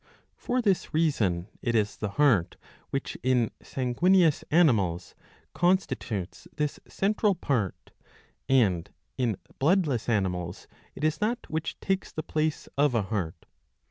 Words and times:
For 0.35 0.63
this 0.63 0.95
reason 0.95 1.47
it 1.61 1.75
is 1.75 1.95
the 1.95 2.09
heart 2.17 2.55
which 2.89 3.19
in 3.21 3.51
sanguineous 3.61 4.43
animals 4.49 5.13
constitutes 5.53 6.47
this 6.57 6.79
central 6.87 7.35
part, 7.35 7.91
and 8.49 8.89
in 9.19 9.37
bloodless 9.59 10.09
animals 10.09 10.67
it 10.95 11.03
is 11.03 11.19
that 11.19 11.47
which 11.51 11.79
takes 11.81 12.11
the 12.11 12.23
place 12.23 12.67
of 12.79 12.95
a 12.95 13.03
heart. 13.03 13.45